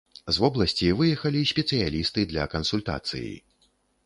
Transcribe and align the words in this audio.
З 0.35 0.41
вобласці 0.43 0.87
выехалі 1.01 1.43
спецыялісты 1.51 2.25
для 2.33 2.47
кансультацыі. 2.57 3.31